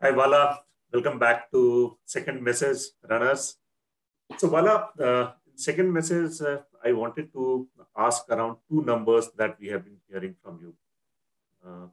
Hi, 0.00 0.12
Bala. 0.12 0.60
Welcome 0.92 1.18
back 1.18 1.50
to 1.50 1.98
Second 2.04 2.40
Message 2.40 2.94
Runners. 3.10 3.56
So, 4.36 4.48
Bala, 4.48 4.90
uh, 4.94 5.32
second 5.56 5.92
message, 5.92 6.40
uh, 6.40 6.58
I 6.84 6.92
wanted 6.92 7.32
to 7.32 7.66
ask 7.96 8.22
around 8.30 8.58
two 8.70 8.84
numbers 8.84 9.28
that 9.36 9.58
we 9.58 9.66
have 9.74 9.84
been 9.84 9.96
hearing 10.08 10.36
from 10.40 10.60
you 10.62 10.74
uh, 11.66 11.88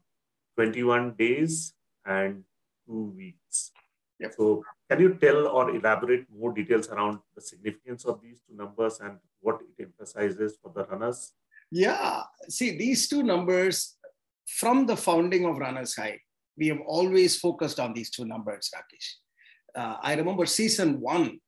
21 0.55 1.15
days 1.17 1.73
and 2.05 2.43
two 2.85 3.11
weeks. 3.17 3.71
Yep. 4.19 4.33
So, 4.37 4.63
can 4.87 5.01
you 5.01 5.15
tell 5.15 5.47
or 5.47 5.71
elaborate 5.75 6.27
more 6.29 6.53
details 6.53 6.89
around 6.89 7.17
the 7.33 7.41
significance 7.41 8.05
of 8.05 8.21
these 8.21 8.39
two 8.47 8.55
numbers 8.55 8.99
and 8.99 9.17
what 9.41 9.61
it 9.61 9.81
emphasizes 9.81 10.59
for 10.61 10.71
the 10.75 10.85
runners? 10.85 11.33
Yeah, 11.71 12.21
see, 12.49 12.77
these 12.77 13.09
two 13.09 13.23
numbers 13.23 13.97
from 14.45 14.85
the 14.85 14.95
founding 14.95 15.45
of 15.45 15.57
Runners 15.57 15.95
High, 15.95 16.19
we 16.57 16.67
have 16.67 16.79
always 16.85 17.37
focused 17.37 17.79
on 17.79 17.93
these 17.93 18.09
two 18.09 18.25
numbers, 18.25 18.69
Rakesh. 18.75 19.13
Uh, 19.75 19.97
I 20.01 20.15
remember 20.15 20.45
season 20.45 21.01
one, 21.01 21.39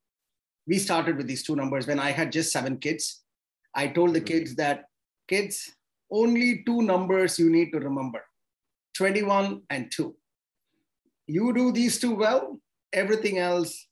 we 0.67 0.79
started 0.79 1.17
with 1.17 1.27
these 1.27 1.43
two 1.43 1.55
numbers 1.55 1.87
when 1.87 1.99
I 1.99 2.11
had 2.11 2.31
just 2.31 2.51
seven 2.51 2.77
kids. 2.77 3.23
I 3.73 3.87
told 3.87 4.13
the 4.13 4.21
kids 4.21 4.55
that, 4.55 4.85
kids, 5.27 5.71
only 6.11 6.63
two 6.65 6.81
numbers 6.81 7.39
you 7.39 7.49
need 7.49 7.71
to 7.71 7.79
remember 7.79 8.21
21 8.95 9.61
and 9.69 9.91
2. 9.91 10.15
You 11.27 11.53
do 11.53 11.71
these 11.71 11.99
two 11.99 12.15
well, 12.15 12.59
everything 12.93 13.37
else, 13.37 13.87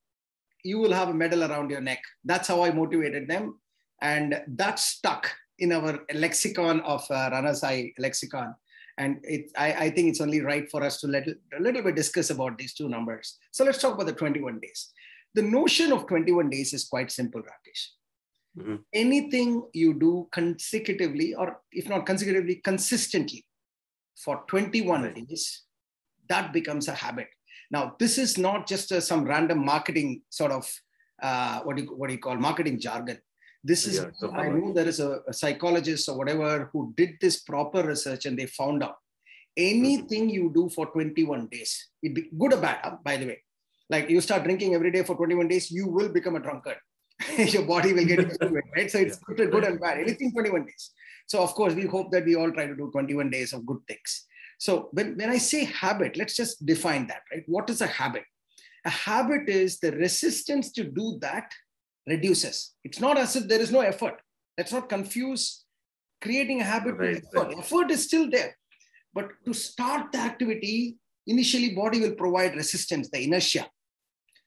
you 0.64 0.80
will 0.80 0.94
have 0.94 1.10
a 1.10 1.14
medal 1.14 1.44
around 1.44 1.70
your 1.70 1.82
neck. 1.82 2.02
That's 2.24 2.48
how 2.48 2.64
I 2.64 2.72
motivated 2.72 3.28
them. 3.28 3.60
And 4.02 4.42
that 4.48 4.80
stuck 4.80 5.32
in 5.60 5.72
our 5.72 6.00
lexicon 6.14 6.82
of 6.82 7.10
uh, 7.12 7.30
High 7.30 7.94
lexicon. 8.00 8.56
And 8.98 9.20
it, 9.24 9.52
I, 9.58 9.74
I, 9.74 9.90
think 9.90 10.08
it's 10.08 10.22
only 10.22 10.40
right 10.40 10.70
for 10.72 10.82
us 10.82 11.02
to 11.02 11.08
let 11.08 11.28
a 11.28 11.62
little 11.62 11.84
bit 11.84 11.96
discuss 11.96 12.30
about 12.30 12.58
these 12.58 12.74
two 12.74 12.88
numbers. 12.88 13.38
So 13.52 13.66
let's 13.66 13.80
talk 13.80 13.96
about 13.96 14.06
the 14.06 14.14
21 14.14 14.60
days. 14.60 14.94
The 15.34 15.42
notion 15.42 15.92
of 15.92 16.08
21 16.08 16.50
days 16.50 16.74
is 16.74 16.86
quite 16.86 17.12
simple, 17.12 17.42
Rakesh. 17.42 17.88
Mm-hmm. 18.58 18.76
Anything 18.94 19.68
you 19.74 19.94
do 19.96 20.30
consecutively, 20.32 21.36
or 21.36 21.60
if 21.74 21.90
not 21.90 22.06
consecutively, 22.06 22.62
consistently 22.64 23.46
for 24.16 24.44
21 24.48 25.04
right. 25.04 25.28
days, 25.28 25.64
that 26.30 26.54
becomes 26.54 26.88
a 26.88 26.94
habit. 26.94 27.28
Now, 27.72 27.96
this 28.00 28.18
is 28.18 28.38
not 28.38 28.66
just 28.66 28.92
a, 28.94 29.02
some 29.02 29.26
random 29.26 29.66
marketing 29.66 30.22
sort 30.30 30.52
of 30.52 30.72
uh, 31.22 31.62
what 31.62 31.78
do 31.78 31.84
you 31.84 31.90
what 31.90 32.08
do 32.08 32.14
you 32.14 32.20
call 32.20 32.36
marketing 32.36 32.80
jargon. 32.80 33.18
This 33.68 33.88
is 33.88 33.96
yeah, 33.98 34.30
I 34.30 34.50
know 34.50 34.74
there 34.74 34.88
is 34.88 35.00
a, 35.00 35.22
a, 35.28 35.34
psychologist 35.34 36.08
or 36.08 36.16
whatever 36.20 36.70
who 36.72 36.94
did 36.96 37.16
this 37.20 37.42
proper 37.42 37.82
research 37.82 38.28
and 38.28 38.38
they 38.38 38.46
found 38.46 38.84
out 38.84 38.98
anything 39.58 40.28
mm-hmm. 40.28 40.38
you 40.38 40.52
do 40.54 40.70
for 40.70 40.86
21 40.86 41.48
days, 41.48 41.90
it 42.04 42.14
be 42.14 42.30
good 42.38 42.54
or 42.54 42.58
bad, 42.58 43.00
by 43.04 43.18
the 43.18 43.26
way. 43.26 43.42
Like 43.90 44.08
you 44.08 44.22
start 44.22 44.44
drinking 44.44 44.76
every 44.76 44.92
day 44.92 45.02
for 45.02 45.16
21 45.16 45.48
days, 45.48 45.72
you 45.72 45.88
will 45.88 46.10
become 46.10 46.36
a 46.36 46.40
drunkard. 46.40 46.78
Your 47.38 47.64
body 47.64 47.94
will 47.94 48.06
get 48.06 48.20
used 48.28 48.40
to 48.40 48.56
it, 48.56 48.66
right? 48.76 48.92
So 48.92 49.00
it's 49.00 49.20
yeah. 49.36 49.46
good 49.46 49.64
and 49.64 49.80
bad. 49.80 49.98
Anything 49.98 50.32
21 50.32 50.66
days. 50.66 50.92
So 51.26 51.42
of 51.42 51.56
course, 51.56 51.74
we 51.74 51.88
hope 51.88 52.12
that 52.12 52.26
we 52.26 52.36
all 52.36 52.52
try 52.52 52.68
to 52.68 52.76
do 52.76 52.92
21 52.92 53.32
days 53.32 53.52
of 53.52 53.66
good 53.66 53.80
things. 53.88 54.28
So 54.60 54.90
when, 54.92 55.18
when 55.18 55.32
I 55.32 55.40
say 55.40 55.66
habit, 55.66 56.18
let's 56.18 56.36
just 56.36 56.64
define 56.64 57.08
that, 57.08 57.24
right? 57.34 57.44
What 57.48 57.68
is 57.72 57.82
a 57.82 57.88
habit? 57.88 58.26
A 58.86 58.92
habit 58.92 59.50
is 59.50 59.80
the 59.80 59.92
resistance 59.94 60.72
to 60.74 60.84
do 60.84 61.18
that 61.22 61.52
reduces. 62.08 62.74
It's 62.84 63.00
not 63.00 63.18
as 63.18 63.36
if 63.36 63.48
there 63.48 63.62
is 63.62 63.72
no 63.72 63.82
effort. 63.82 64.22
Let's 64.58 64.72
not 64.72 64.90
confuse 64.90 65.66
creating 66.22 66.62
a 66.62 66.64
habit 66.64 66.96
right, 66.96 67.16
with 67.16 67.26
effort. 67.36 67.48
Right. 67.48 67.58
Effort 67.60 67.92
is 67.92 68.04
still 68.04 68.30
there. 68.30 68.56
But 69.14 69.30
to 69.46 69.54
start 69.54 70.12
the 70.12 70.20
activity, 70.20 70.98
initially 71.28 71.74
body 71.74 72.02
will 72.02 72.16
provide 72.16 72.56
resistance, 72.56 73.10
the 73.10 73.24
inertia. 73.24 73.68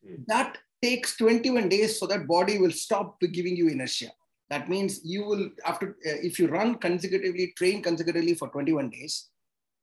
Mm. 0.07 0.27
That 0.27 0.59
takes 0.83 1.17
21 1.17 1.69
days 1.69 1.99
so 1.99 2.07
that 2.07 2.27
body 2.29 2.59
will 2.59 2.71
stop 2.71 3.21
giving 3.33 3.57
you 3.57 3.69
inertia. 3.69 4.11
That 4.51 4.69
means 4.69 5.01
you 5.05 5.25
will, 5.25 5.51
after, 5.67 5.97
uh, 6.07 6.21
if 6.23 6.39
you 6.39 6.49
run 6.49 6.77
consecutively, 6.77 7.53
train 7.57 7.83
consecutively 7.83 8.35
for 8.35 8.49
21 8.49 8.91
days, 8.91 9.29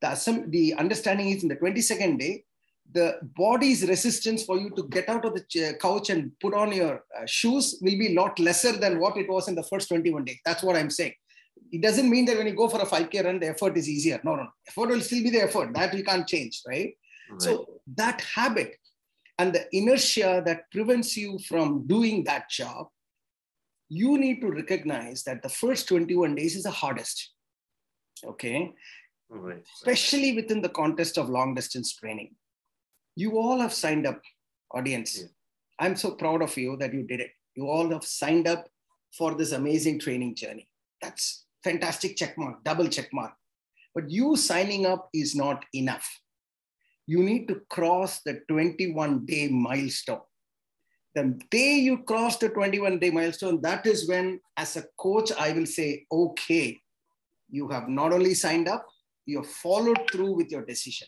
the, 0.02 0.46
the 0.48 0.74
understanding 0.76 1.30
is 1.30 1.44
in 1.44 1.50
the 1.50 1.56
22nd 1.56 2.20
day, 2.20 2.45
the 2.92 3.20
body's 3.36 3.88
resistance 3.88 4.44
for 4.44 4.58
you 4.58 4.70
to 4.72 4.84
get 4.88 5.10
out 5.10 5.26
of 5.26 5.34
the 5.34 5.78
couch 5.82 6.10
and 6.10 6.32
put 6.40 6.54
on 6.54 6.72
your 6.72 7.04
uh, 7.18 7.26
shoes 7.26 7.78
will 7.82 7.98
be 7.98 8.16
a 8.16 8.20
lot 8.20 8.40
lesser 8.40 8.74
than 8.74 9.00
what 9.00 9.18
it 9.18 9.30
was 9.30 9.48
in 9.48 9.56
the 9.56 9.64
first 9.64 9.90
21 9.90 10.24
days. 10.24 10.40
That's 10.46 10.64
what 10.64 10.76
I'm 10.76 10.90
saying. 10.90 11.14
It 11.72 11.82
doesn't 11.82 12.10
mean 12.10 12.26
that 12.26 12.38
when 12.38 12.48
you 12.48 12.56
go 12.56 12.70
for 12.70 12.80
a 12.80 12.86
5K 12.86 13.26
run, 13.26 13.40
the 13.40 13.50
effort 13.50 13.78
is 13.78 13.90
easier. 13.90 14.22
No, 14.24 14.36
no, 14.36 14.48
effort 14.68 14.90
will 14.90 15.02
still 15.02 15.24
be 15.24 15.30
the 15.30 15.44
effort. 15.44 15.74
That 15.74 15.94
we 15.94 16.04
can't 16.04 16.28
change, 16.28 16.62
right? 16.68 16.94
right? 17.30 17.42
So 17.42 17.68
that 17.96 18.22
habit 18.22 18.78
and 19.40 19.54
the 19.54 19.66
inertia 19.76 20.44
that 20.46 20.72
prevents 20.72 21.18
you 21.18 21.40
from 21.40 21.86
doing 21.88 22.24
that 22.26 22.50
job, 22.50 22.88
you 23.90 24.18
need 24.18 24.42
to 24.42 24.52
recognize 24.52 25.24
that 25.24 25.42
the 25.42 25.50
first 25.50 25.88
21 25.90 26.36
days 26.36 26.56
is 26.56 26.64
the 26.64 26.72
hardest. 26.72 27.32
Okay. 28.24 28.74
Right. 29.30 29.64
Especially 29.76 30.34
within 30.34 30.62
the 30.62 30.70
context 30.70 31.18
of 31.18 31.30
long 31.30 31.56
distance 31.56 31.94
training 31.94 32.36
you 33.16 33.38
all 33.38 33.60
have 33.60 33.74
signed 33.74 34.06
up, 34.06 34.22
audience. 34.72 35.20
Yeah. 35.20 35.28
I'm 35.80 35.96
so 35.96 36.12
proud 36.12 36.42
of 36.42 36.56
you 36.58 36.78
that 36.78 36.94
you 36.94 37.04
did 37.04 37.22
it. 37.22 37.32
You 37.56 37.70
all 37.70 37.90
have 37.92 38.04
signed 38.04 38.48
up 38.48 38.68
for 39.18 39.36
this 39.36 39.52
amazing 39.52 40.00
training 40.00 40.36
journey. 40.36 40.68
That's 41.02 41.46
fantastic 41.64 42.16
check 42.18 42.38
mark, 42.38 42.64
double 42.64 42.88
check 42.88 43.10
mark. 43.14 43.34
But 43.94 44.10
you 44.10 44.36
signing 44.36 44.86
up 44.86 45.10
is 45.14 45.36
not 45.36 45.64
enough. 45.74 46.08
You 47.08 47.24
need 47.24 47.48
to 47.48 47.62
cross 47.70 48.22
the 48.22 48.42
21 48.50 49.26
day 49.26 49.48
milestone. 49.48 50.22
The 51.14 51.40
day 51.50 51.76
you 51.76 52.00
cross 52.00 52.38
the 52.38 52.50
21 52.50 53.00
day 53.00 53.10
milestone, 53.10 53.62
that 53.62 53.86
is 53.86 54.10
when, 54.10 54.42
as 54.58 54.76
a 54.76 54.84
coach, 54.98 55.32
I 55.40 55.54
will 55.54 55.66
say, 55.66 56.06
okay, 56.12 56.78
you 57.50 57.70
have 57.70 57.88
not 57.88 58.12
only 58.12 58.34
signed 58.34 58.68
up, 58.68 58.86
you 59.26 59.38
have 59.38 59.50
followed 59.50 60.10
through 60.12 60.34
with 60.34 60.52
your 60.52 60.66
decision. 60.66 61.08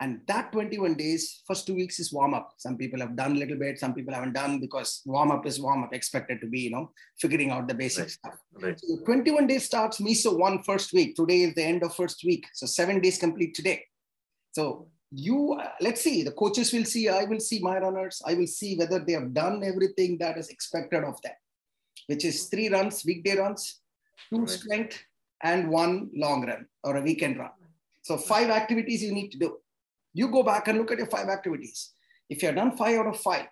And 0.00 0.20
that 0.28 0.52
21 0.52 0.94
days, 0.94 1.42
first 1.44 1.66
two 1.66 1.74
weeks 1.74 1.98
is 1.98 2.12
warm 2.12 2.32
up. 2.32 2.52
Some 2.58 2.76
people 2.76 3.00
have 3.00 3.16
done 3.16 3.32
a 3.32 3.38
little 3.38 3.56
bit, 3.56 3.80
some 3.80 3.94
people 3.94 4.14
haven't 4.14 4.34
done 4.34 4.60
because 4.60 5.02
warm 5.04 5.32
up 5.32 5.44
is 5.44 5.60
warm 5.60 5.82
up, 5.82 5.92
expected 5.92 6.40
to 6.40 6.46
be, 6.46 6.60
you 6.60 6.70
know, 6.70 6.92
figuring 7.20 7.50
out 7.50 7.66
the 7.66 7.74
basic 7.74 8.04
right. 8.04 8.10
stuff. 8.10 8.38
Right. 8.60 8.80
So 8.80 8.98
21 9.04 9.48
days 9.48 9.64
starts 9.64 10.00
MESO 10.00 10.36
one 10.36 10.62
first 10.62 10.92
week. 10.92 11.16
Today 11.16 11.42
is 11.42 11.54
the 11.54 11.64
end 11.64 11.82
of 11.82 11.96
first 11.96 12.22
week. 12.24 12.46
So 12.54 12.66
seven 12.66 13.00
days 13.00 13.18
complete 13.18 13.54
today. 13.54 13.84
So 14.52 14.86
you, 15.10 15.54
uh, 15.60 15.70
let's 15.80 16.00
see, 16.00 16.22
the 16.22 16.32
coaches 16.32 16.72
will 16.72 16.84
see, 16.84 17.08
I 17.08 17.24
will 17.24 17.40
see 17.40 17.58
my 17.60 17.78
runners, 17.78 18.22
I 18.24 18.34
will 18.34 18.46
see 18.46 18.76
whether 18.76 19.00
they 19.00 19.14
have 19.14 19.34
done 19.34 19.64
everything 19.64 20.18
that 20.18 20.38
is 20.38 20.48
expected 20.48 21.02
of 21.02 21.20
them, 21.22 21.34
which 22.06 22.24
is 22.24 22.44
three 22.44 22.68
runs, 22.68 23.04
weekday 23.04 23.36
runs, 23.36 23.80
two 24.30 24.40
right. 24.40 24.50
strength, 24.50 25.02
and 25.42 25.70
one 25.70 26.10
long 26.14 26.46
run 26.46 26.66
or 26.84 26.96
a 26.96 27.02
weekend 27.02 27.38
run. 27.38 27.50
So 28.02 28.16
five 28.16 28.50
activities 28.50 29.02
you 29.02 29.12
need 29.12 29.30
to 29.32 29.38
do 29.38 29.56
you 30.18 30.28
go 30.28 30.42
back 30.42 30.66
and 30.66 30.78
look 30.78 30.90
at 30.90 30.98
your 30.98 31.06
five 31.06 31.28
activities. 31.28 31.92
If 32.28 32.42
you 32.42 32.48
have 32.48 32.56
done 32.56 32.76
five 32.76 32.98
out 32.98 33.06
of 33.06 33.20
five, 33.20 33.46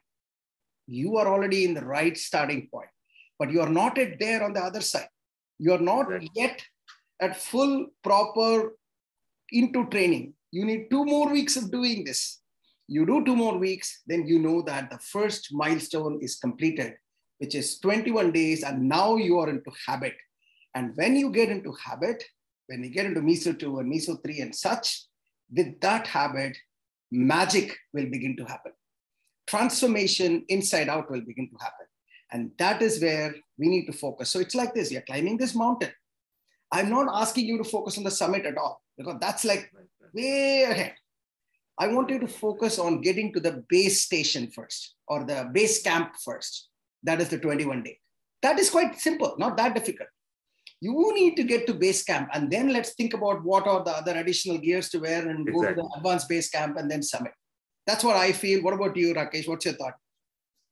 you 0.87 1.17
are 1.17 1.29
already 1.29 1.65
in 1.65 1.75
the 1.75 1.85
right 1.85 2.17
starting 2.17 2.69
point, 2.73 2.89
but 3.39 3.53
you 3.53 3.61
are 3.61 3.69
not 3.69 3.97
yet 3.97 4.19
there 4.19 4.43
on 4.43 4.53
the 4.53 4.61
other 4.61 4.81
side. 4.81 5.09
You 5.59 5.73
are 5.75 5.85
not 5.93 6.11
right. 6.11 6.29
yet 6.35 6.61
at 7.21 7.37
full, 7.37 7.87
proper 8.03 8.77
into 9.51 9.87
training. 9.91 10.35
You 10.51 10.65
need 10.65 10.91
two 10.91 11.05
more 11.05 11.31
weeks 11.31 11.57
of 11.57 11.71
doing 11.71 12.05
this. 12.05 12.41
You 12.89 13.07
do 13.07 13.25
two 13.25 13.37
more 13.37 13.59
weeks, 13.59 14.03
then 14.07 14.27
you 14.27 14.39
know 14.41 14.63
that 14.63 14.91
the 14.91 14.99
first 14.99 15.49
milestone 15.53 16.19
is 16.21 16.37
completed, 16.37 16.95
which 17.39 17.55
is 17.55 17.79
21 17.79 18.33
days, 18.33 18.65
and 18.65 18.89
now 18.89 19.17
you 19.17 19.39
are 19.39 19.49
into 19.49 19.71
habit. 19.87 20.15
And 20.75 20.93
when 20.97 21.15
you 21.17 21.31
get 21.31 21.49
into 21.49 21.73
habit, 21.73 22.23
when 22.67 22.83
you 22.83 22.91
get 22.91 23.07
into 23.07 23.23
MESO 23.23 23.53
2 23.53 23.79
and 23.79 23.89
MESO 23.89 24.17
3 24.17 24.41
and 24.41 24.55
such, 24.55 25.07
with 25.55 25.81
that 25.81 26.07
habit, 26.07 26.57
magic 27.11 27.77
will 27.93 28.07
begin 28.07 28.37
to 28.37 28.45
happen. 28.45 28.73
Transformation 29.47 30.45
inside 30.49 30.89
out 30.89 31.11
will 31.11 31.21
begin 31.21 31.49
to 31.51 31.57
happen. 31.63 31.87
And 32.33 32.51
that 32.59 32.83
is 32.83 33.01
where 33.01 33.35
we 33.59 33.69
need 33.69 33.87
to 33.87 33.93
focus. 33.93 34.31
So 34.31 34.41
it's 34.41 34.55
like 34.55 34.75
this 34.75 34.91
you're 34.91 35.03
climbing 35.03 35.37
this 35.37 35.55
mountain. 35.55 35.93
I'm 36.73 36.91
not 36.91 37.09
asking 37.13 37.47
you 37.47 37.59
to 37.59 37.65
focus 37.65 37.97
on 37.97 38.05
the 38.05 38.11
summit 38.11 38.45
at 38.45 38.59
all, 38.59 38.83
because 38.99 39.17
that's 39.21 39.45
like 39.45 39.71
way 40.13 40.65
ahead. 40.69 40.95
I 41.79 41.89
want 41.89 42.11
you 42.11 42.19
to 42.19 42.27
focus 42.27 42.79
on 42.79 43.03
getting 43.03 43.33
to 43.35 43.41
the 43.41 43.65
base 43.69 44.03
station 44.03 44.51
first 44.51 44.97
or 45.07 45.25
the 45.25 45.49
base 45.53 45.83
camp 45.83 46.15
first. 46.25 46.69
That 47.05 47.21
is 47.21 47.29
the 47.29 47.39
21 47.39 47.85
day. 47.85 47.99
That 48.43 48.59
is 48.59 48.71
quite 48.71 48.99
simple, 48.99 49.37
not 49.39 49.57
that 49.59 49.75
difficult 49.75 50.09
you 50.81 51.15
need 51.15 51.37
to 51.37 51.43
get 51.43 51.67
to 51.67 51.75
base 51.75 52.03
camp 52.05 52.29
and 52.35 52.51
then 52.51 52.69
let's 52.69 52.95
think 52.95 53.15
about 53.15 53.43
what 53.45 53.67
are 53.67 53.83
the 53.85 53.91
other 53.91 54.17
additional 54.17 54.59
gears 54.59 54.89
to 54.89 54.99
wear 54.99 55.29
and 55.29 55.49
exactly. 55.49 55.53
go 55.53 55.69
to 55.69 55.75
the 55.75 55.97
advanced 55.97 56.29
base 56.29 56.49
camp 56.49 56.77
and 56.77 56.91
then 56.91 57.03
summit 57.03 57.33
that's 57.87 58.05
what 58.05 58.17
i 58.17 58.33
feel 58.33 58.63
what 58.63 58.75
about 58.75 58.97
you 58.97 59.15
rakesh 59.15 59.49
what's 59.49 59.65
your 59.65 59.75
thought 59.75 59.95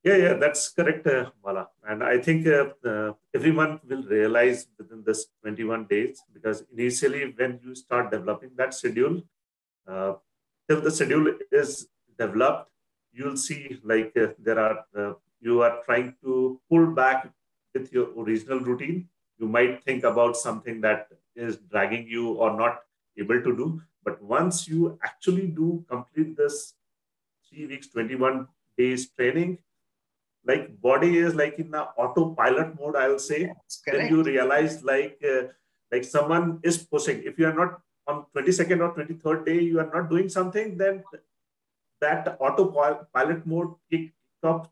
yeah 0.02 0.16
yeah 0.16 0.34
that's 0.34 0.68
correct 0.68 1.06
uh, 1.06 1.30
Bala. 1.42 1.68
and 1.88 2.02
i 2.02 2.18
think 2.18 2.46
uh, 2.46 2.66
uh, 2.84 3.12
everyone 3.34 3.80
will 3.88 4.02
realize 4.02 4.66
within 4.78 5.02
this 5.06 5.26
21 5.42 5.86
days 5.86 6.22
because 6.34 6.64
initially 6.72 7.32
when 7.36 7.58
you 7.64 7.74
start 7.74 8.10
developing 8.10 8.50
that 8.56 8.74
schedule 8.74 9.22
uh, 9.86 10.14
if 10.68 10.82
the 10.82 10.90
schedule 10.90 11.34
is 11.52 11.88
developed, 12.18 12.70
you'll 13.12 13.36
see 13.36 13.80
like 13.84 14.16
uh, 14.16 14.28
there 14.38 14.58
are, 14.58 14.84
uh, 14.96 15.14
you 15.40 15.62
are 15.62 15.82
trying 15.84 16.14
to 16.22 16.60
pull 16.70 16.86
back 16.86 17.30
with 17.74 17.92
your 17.92 18.08
original 18.18 18.60
routine. 18.60 19.08
You 19.44 19.50
might 19.50 19.84
think 19.84 20.04
about 20.04 20.38
something 20.38 20.80
that 20.80 21.08
is 21.36 21.58
dragging 21.70 22.06
you 22.08 22.28
or 22.44 22.56
not 22.56 22.78
able 23.18 23.42
to 23.42 23.56
do. 23.56 23.82
But 24.02 24.22
once 24.22 24.66
you 24.66 24.98
actually 25.04 25.48
do 25.48 25.84
complete 25.86 26.34
this 26.34 26.72
three 27.46 27.66
weeks, 27.66 27.88
21 27.88 28.48
days 28.78 29.10
training, 29.10 29.58
like 30.46 30.80
body 30.80 31.18
is 31.18 31.34
like 31.34 31.58
in 31.58 31.70
the 31.72 31.82
autopilot 32.04 32.80
mode, 32.80 32.96
I'll 32.96 33.18
say. 33.18 33.52
Then 33.86 34.08
you 34.08 34.22
realize 34.22 34.82
like, 34.82 35.20
uh, 35.22 35.48
like 35.92 36.04
someone 36.04 36.60
is 36.62 36.78
pushing. 36.78 37.22
If 37.22 37.38
you 37.38 37.46
are 37.46 37.58
not 37.60 37.80
on 38.06 38.24
22nd 38.34 38.80
or 38.80 38.94
23rd 38.94 39.44
day, 39.44 39.60
you 39.60 39.78
are 39.78 39.90
not 39.92 40.08
doing 40.08 40.30
something, 40.30 40.78
then 40.78 41.04
that 42.00 42.38
autopilot 42.40 43.46
mode 43.46 43.74
kick, 43.90 44.14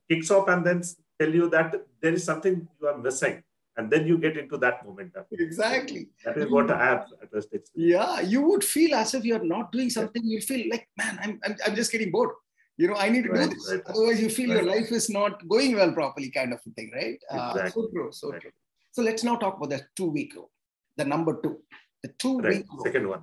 kicks 0.09 0.31
off 0.31 0.49
and 0.49 0.65
then 0.65 0.83
tell 1.21 1.29
you 1.29 1.51
that 1.51 1.75
there 2.01 2.15
is 2.15 2.25
something 2.25 2.67
you 2.81 2.89
are 2.89 2.97
missing 2.97 3.43
and 3.77 3.91
then 3.91 4.07
you 4.07 4.19
get 4.19 4.37
into 4.37 4.59
that 4.59 4.85
momentum. 4.87 5.25
Exactly. 5.33 6.09
That 6.25 6.37
is 6.37 6.51
what 6.51 6.71
I 6.71 6.85
have 6.85 7.07
at 7.23 7.33
least 7.33 7.71
Yeah, 7.75 8.21
you 8.21 8.43
would 8.43 8.63
feel 8.63 8.95
as 8.95 9.15
if 9.15 9.25
you're 9.25 9.45
not 9.45 9.73
doing 9.73 9.89
something. 9.89 10.23
You 10.25 10.41
feel 10.41 10.69
like, 10.71 10.89
man, 10.99 11.19
I'm, 11.23 11.41
I'm, 11.45 11.57
I'm 11.67 11.75
just 11.75 11.91
getting 11.91 12.11
bored. 12.11 12.31
You 12.77 12.89
know, 12.89 12.97
I 12.97 13.09
need 13.09 13.25
to 13.25 13.31
right, 13.31 13.49
do 13.49 13.55
this. 13.55 13.71
Right. 13.73 13.83
Otherwise, 13.87 14.21
you 14.21 14.29
feel 14.29 14.51
right. 14.51 14.65
your 14.65 14.75
life 14.75 14.91
is 14.93 15.09
not 15.09 15.47
going 15.49 15.75
well 15.75 15.93
properly, 15.93 16.31
kind 16.31 16.53
of 16.53 16.61
a 16.67 16.71
thing, 16.71 16.91
right? 16.95 17.19
Exactly. 17.31 17.63
Uh, 17.63 17.69
so 17.69 17.89
true, 17.89 18.09
so 18.13 18.33
true. 18.33 18.51
So 18.93 19.03
let's 19.03 19.25
now 19.25 19.37
talk 19.37 19.57
about 19.57 19.71
the 19.71 19.83
two 19.97 20.11
week 20.11 20.35
rule, 20.35 20.51
the 20.97 21.05
number 21.05 21.41
two, 21.43 21.59
the 22.03 22.11
two 22.19 22.39
week 22.39 22.67
rule. 22.71 22.85
Second 22.85 23.09
one. 23.09 23.23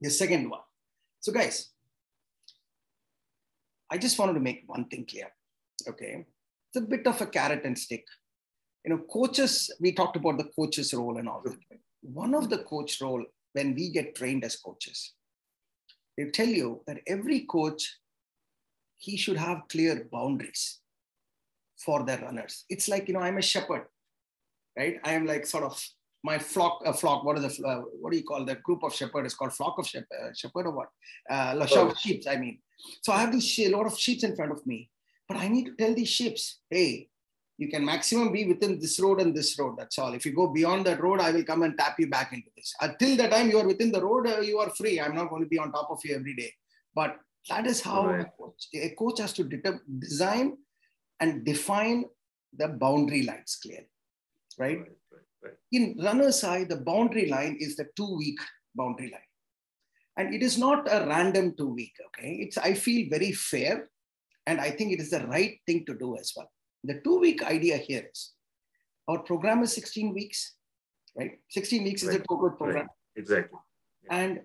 The 0.00 0.10
second 0.10 0.48
one. 0.48 0.60
So, 1.20 1.32
guys, 1.32 1.70
I 3.90 3.98
just 3.98 4.18
wanted 4.18 4.34
to 4.34 4.40
make 4.40 4.64
one 4.66 4.86
thing 4.86 5.06
clear. 5.08 5.28
Okay. 5.86 6.24
It's 6.68 6.82
a 6.82 6.86
bit 6.86 7.06
of 7.06 7.20
a 7.20 7.26
carrot 7.26 7.64
and 7.64 7.78
stick 7.78 8.04
you 8.84 8.90
know, 8.90 8.98
coaches, 8.98 9.70
we 9.80 9.92
talked 9.92 10.16
about 10.16 10.38
the 10.38 10.50
coach's 10.56 10.92
role 10.92 11.18
and 11.18 11.28
all 11.28 11.42
that. 11.44 11.56
One 12.02 12.34
of 12.34 12.50
the 12.50 12.58
coach 12.58 13.00
role, 13.00 13.24
when 13.52 13.74
we 13.74 13.90
get 13.90 14.14
trained 14.14 14.44
as 14.44 14.56
coaches, 14.56 15.12
they 16.16 16.26
tell 16.30 16.48
you 16.48 16.82
that 16.86 16.98
every 17.06 17.40
coach, 17.40 17.98
he 18.96 19.16
should 19.16 19.36
have 19.36 19.62
clear 19.68 20.08
boundaries 20.10 20.80
for 21.76 22.04
their 22.04 22.18
runners. 22.18 22.64
It's 22.68 22.88
like, 22.88 23.08
you 23.08 23.14
know, 23.14 23.20
I'm 23.20 23.38
a 23.38 23.42
shepherd, 23.42 23.86
right? 24.76 24.98
I 25.04 25.12
am 25.12 25.26
like 25.26 25.46
sort 25.46 25.64
of 25.64 25.82
my 26.24 26.38
flock, 26.38 26.82
a 26.84 26.92
flock, 26.92 27.24
what 27.24 27.38
is 27.38 27.56
the, 27.56 27.66
uh, 27.66 27.82
what 28.00 28.12
do 28.12 28.18
you 28.18 28.24
call 28.24 28.44
that 28.44 28.62
group 28.62 28.84
of 28.84 28.94
shepherd? 28.94 29.24
It's 29.24 29.34
called 29.34 29.52
flock 29.52 29.78
of 29.78 29.86
shepherd, 29.86 30.06
uh, 30.22 30.32
shepherd 30.34 30.66
or 30.66 30.72
what? 30.72 30.88
Uh, 31.28 31.66
oh. 31.72 31.94
sheep, 31.94 32.22
I 32.28 32.36
mean. 32.36 32.58
So 33.02 33.12
I 33.12 33.20
have 33.20 33.32
this 33.32 33.58
a 33.58 33.68
lot 33.70 33.86
of 33.86 33.98
sheep 33.98 34.22
in 34.22 34.36
front 34.36 34.52
of 34.52 34.64
me, 34.66 34.90
but 35.28 35.36
I 35.36 35.48
need 35.48 35.66
to 35.66 35.74
tell 35.76 35.94
these 35.94 36.08
sheep, 36.08 36.36
hey, 36.70 37.08
you 37.58 37.68
can 37.68 37.84
maximum 37.84 38.32
be 38.32 38.46
within 38.46 38.80
this 38.80 38.98
road 38.98 39.20
and 39.20 39.34
this 39.34 39.58
road. 39.58 39.76
That's 39.78 39.98
all. 39.98 40.14
If 40.14 40.24
you 40.26 40.32
go 40.32 40.48
beyond 40.48 40.86
that 40.86 41.02
road, 41.02 41.20
I 41.20 41.30
will 41.30 41.44
come 41.44 41.62
and 41.62 41.78
tap 41.78 41.96
you 41.98 42.08
back 42.08 42.32
into 42.32 42.48
this. 42.56 42.72
Until 42.80 43.16
the 43.16 43.28
time 43.28 43.50
you 43.50 43.58
are 43.58 43.66
within 43.66 43.92
the 43.92 44.02
road, 44.02 44.26
uh, 44.26 44.40
you 44.40 44.58
are 44.58 44.70
free. 44.70 45.00
I'm 45.00 45.14
not 45.14 45.30
going 45.30 45.42
to 45.42 45.48
be 45.48 45.58
on 45.58 45.72
top 45.72 45.90
of 45.90 46.00
you 46.04 46.14
every 46.14 46.34
day. 46.34 46.52
But 46.94 47.16
that 47.48 47.66
is 47.66 47.80
how 47.80 48.06
right. 48.06 48.20
a, 48.20 48.30
coach, 48.42 48.66
a 48.74 48.90
coach 48.90 49.20
has 49.20 49.32
to 49.34 49.44
design 49.98 50.56
and 51.20 51.44
define 51.44 52.04
the 52.56 52.68
boundary 52.68 53.22
lines 53.22 53.58
clearly, 53.62 53.88
right? 54.58 54.78
Right, 54.78 55.22
right? 55.42 55.54
In 55.72 55.96
Runners 56.02 56.42
High, 56.42 56.64
the 56.64 56.76
boundary 56.76 57.28
line 57.28 57.56
is 57.60 57.76
the 57.76 57.86
two 57.96 58.16
week 58.16 58.38
boundary 58.74 59.10
line. 59.10 59.20
And 60.16 60.34
it 60.34 60.42
is 60.42 60.58
not 60.58 60.86
a 60.92 61.06
random 61.06 61.54
two 61.56 61.72
week, 61.72 61.94
okay? 62.08 62.34
It's, 62.40 62.58
I 62.58 62.74
feel 62.74 63.08
very 63.08 63.32
fair. 63.32 63.88
And 64.46 64.60
I 64.60 64.70
think 64.70 64.92
it 64.92 65.00
is 65.00 65.10
the 65.10 65.26
right 65.26 65.58
thing 65.66 65.86
to 65.86 65.94
do 65.94 66.16
as 66.18 66.32
well. 66.36 66.50
The 66.84 67.00
two 67.04 67.18
week 67.18 67.44
idea 67.44 67.76
here 67.76 68.08
is 68.12 68.32
our 69.08 69.18
program 69.20 69.62
is 69.62 69.72
16 69.72 70.14
weeks, 70.14 70.54
right? 71.16 71.32
16 71.50 71.84
weeks 71.84 72.04
right. 72.04 72.16
is 72.16 72.20
a 72.20 72.24
total 72.28 72.50
program. 72.50 72.76
Right. 72.76 72.86
Exactly. 73.16 73.58
Yeah. 74.04 74.16
And 74.16 74.40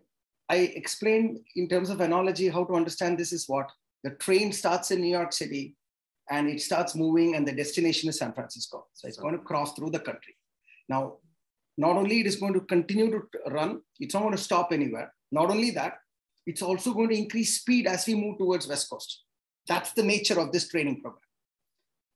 I 0.50 0.58
explained 0.58 1.40
in 1.56 1.68
terms 1.68 1.90
of 1.90 2.02
analogy 2.02 2.48
how 2.48 2.64
to 2.66 2.76
understand 2.76 3.18
this 3.18 3.34
is 3.34 3.46
what 3.48 3.70
the 4.04 4.12
train 4.12 4.52
starts 4.52 4.92
in 4.92 5.02
New 5.02 5.12
York 5.12 5.34
City 5.34 5.76
and 6.30 6.50
it 6.50 6.62
starts 6.62 6.96
moving 6.96 7.36
and 7.36 7.48
the 7.48 7.52
destination 7.52 8.10
is 8.10 8.20
San 8.20 8.34
Francisco. 8.34 8.86
So 8.94 9.08
it's 9.08 9.18
going 9.18 9.38
to 9.38 9.44
cross 9.44 9.74
through 9.74 9.92
the 9.92 10.00
country. 10.00 10.36
Now, 10.90 11.18
not 11.78 11.96
only 11.96 12.22
it 12.22 12.28
is 12.28 12.38
going 12.38 12.54
to 12.54 12.62
continue 12.62 13.12
to 13.12 13.52
run, 13.52 13.82
it's 14.00 14.14
not 14.14 14.24
going 14.24 14.36
to 14.36 14.42
stop 14.42 14.72
anywhere. 14.72 15.14
Not 15.32 15.50
only 15.50 15.72
that, 15.72 15.94
it's 16.46 16.62
also 16.62 16.94
going 16.94 17.10
to 17.10 17.18
increase 17.18 17.60
speed 17.60 17.88
as 17.88 18.08
we 18.08 18.16
move 18.16 18.38
towards 18.38 18.68
West 18.68 18.90
Coast. 18.90 19.24
That's 19.68 19.92
the 19.92 20.04
nature 20.04 20.40
of 20.40 20.52
this 20.52 20.70
training 20.70 21.02
program. 21.02 21.22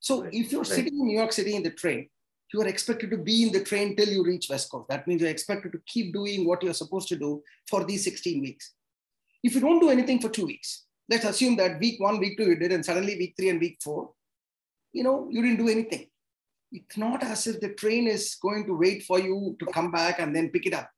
So 0.01 0.23
right. 0.23 0.33
if 0.33 0.51
you're 0.51 0.61
right. 0.61 0.71
sitting 0.71 0.99
in 0.99 1.07
New 1.07 1.17
York 1.17 1.31
City 1.31 1.55
in 1.55 1.63
the 1.63 1.69
train, 1.71 2.09
you 2.53 2.61
are 2.61 2.67
expected 2.67 3.11
to 3.11 3.17
be 3.17 3.43
in 3.43 3.51
the 3.53 3.63
train 3.63 3.95
till 3.95 4.09
you 4.09 4.25
reach 4.25 4.49
West 4.49 4.69
Coast. 4.69 4.89
That 4.89 5.07
means 5.07 5.21
you're 5.21 5.29
expected 5.29 5.71
to 5.71 5.81
keep 5.85 6.11
doing 6.11 6.45
what 6.45 6.61
you're 6.63 6.73
supposed 6.73 7.07
to 7.09 7.15
do 7.15 7.41
for 7.69 7.85
these 7.85 8.03
16 8.03 8.41
weeks. 8.41 8.73
If 9.43 9.55
you 9.55 9.61
don't 9.61 9.79
do 9.79 9.89
anything 9.89 10.19
for 10.19 10.27
two 10.27 10.47
weeks, 10.47 10.85
let's 11.07 11.23
assume 11.23 11.55
that 11.57 11.79
week 11.79 11.99
one, 12.01 12.19
week 12.19 12.37
two 12.37 12.45
you 12.45 12.55
did, 12.55 12.71
and 12.71 12.83
suddenly 12.83 13.15
week 13.15 13.35
three 13.37 13.49
and 13.49 13.59
week 13.59 13.77
four, 13.81 14.11
you 14.91 15.03
know, 15.03 15.27
you 15.31 15.41
didn't 15.41 15.59
do 15.59 15.69
anything. 15.69 16.07
It's 16.71 16.97
not 16.97 17.23
as 17.23 17.47
if 17.47 17.61
the 17.61 17.69
train 17.69 18.07
is 18.07 18.35
going 18.41 18.65
to 18.65 18.77
wait 18.77 19.03
for 19.03 19.19
you 19.19 19.55
to 19.59 19.65
come 19.67 19.91
back 19.91 20.19
and 20.19 20.35
then 20.35 20.49
pick 20.49 20.65
it 20.65 20.73
up. 20.73 20.89